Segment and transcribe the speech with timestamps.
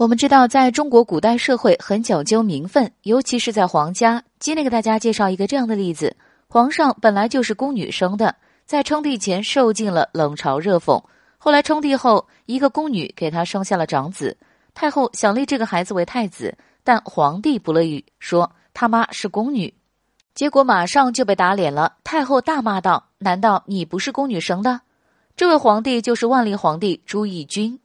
[0.00, 4.24] 我们知道，在中国古代社会很讲究名分，尤其是在皇家。
[4.38, 6.16] 今天给大家介绍一个这样的例子：
[6.48, 8.34] 皇上本来就是宫女生的，
[8.64, 11.04] 在称帝前受尽了冷嘲热讽。
[11.36, 14.34] 后来称帝后，一个宫女给他生下了长子，
[14.72, 19.74] 太后想立这个孩子为太子，但皇帝不乐意，说他妈是宫女，
[20.34, 21.96] 结果马上就被打脸了。
[22.04, 24.80] 太后大骂道：“难道你不是宫女生的？”
[25.36, 27.78] 这位皇帝就是万历皇帝朱翊钧。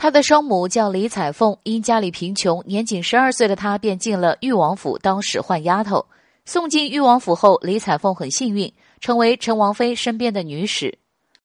[0.00, 6.06] 他的生母叫李彩凤，因家里贫穷，年仅十二岁的她便进了裕王府当使唤丫头。
[6.44, 10.96] 送进裕王府后，李彩凤很幸运，成为陈王妃身边的女使。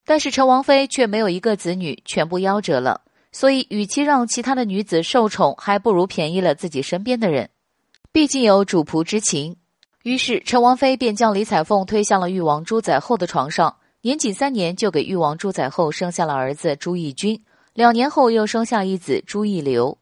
[0.06, 3.00] 但是陈王妃却没有一个子女，全部夭折了。
[3.32, 7.50] 所以，与其让其他的女子受宠，还不如便宜了自己身边的人。
[8.12, 9.56] 毕竟有主仆之情。
[10.04, 13.74] 于是，陈王妃便将李彩凤推向了裕王朱载后的床上。
[14.02, 17.42] 年仅三年，就给裕王朱载后生下了儿子朱翊钧。
[17.74, 19.98] 两年后，又生下一子朱翊流。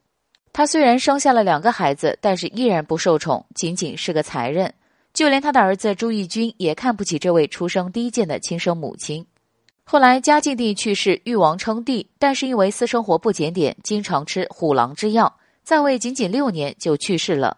[0.53, 4.75] 他虽然生下了两个孩子，但是依然不受宠，仅仅是个才人。
[5.15, 9.25] 就连他的儿子朱翊钧也看不起这位出生低贱的亲生母亲。
[9.85, 17.57] 后来嘉靖帝去世，裕王称帝，但是因为私生活不检点，经常吃虎狼之药，在位仅仅六年就去世了。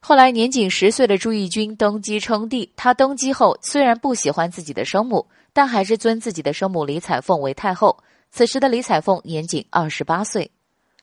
[0.00, 7.96] 后来年仅十岁的朱翊钧登基称帝，他登基后虽然不喜欢自己的生母，但还是尊自己的生母李彩凤为太后。
[8.32, 10.50] 此时的李彩凤年仅二十八岁，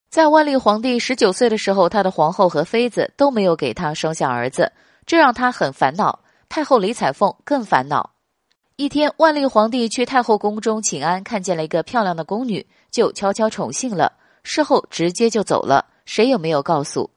[0.10, 4.72] 在万历皇帝十九岁的时候，他的皇后和妃子都没有给他生下儿子，
[5.06, 6.22] 这让他很烦恼。
[6.50, 8.10] 太后李彩凤更烦恼。
[8.78, 14.12] 一天，万历皇帝去太后宫中请安，看见了一个漂亮的宫女，就悄悄宠幸了。
[14.42, 17.12] 事后直接就走了，谁也没有告诉。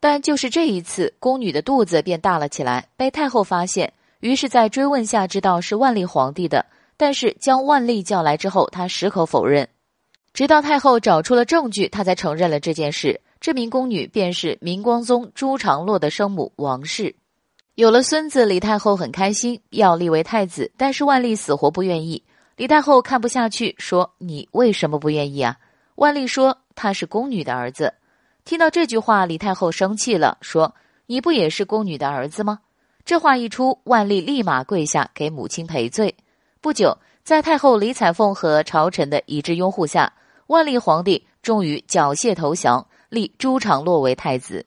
[0.00, 6.66] 但就是这一次，宫女的肚子变大了起来，被太后发现，于是，在追问下知道是万历皇帝的。
[7.02, 9.68] 但是将万历叫来之后，他矢口否认，
[10.32, 13.20] 直到太后找出了证据，他才承认了这件事。
[13.40, 17.16] 这名宫女便是明光宗朱常洛的生母王氏。
[17.74, 20.70] 有了孙子，李太后很开心，要立为太子。
[20.76, 22.22] 但是万历死活不愿意。
[22.54, 25.56] 李太后看不下去，说：“你为什么不愿意啊？”
[25.98, 27.94] 万历说：“他是宫女的儿子。”
[28.46, 32.60] 听到这句话，李太后生气了，说：“你不也是宫女的儿子吗？”
[33.04, 36.14] 这话一出，万历立马跪下给母亲赔罪。
[36.62, 40.12] 不久，在太后李彩凤和朝臣的一致拥护下，
[40.46, 44.64] 万历皇帝终于缴械投降，立朱常洛为太子。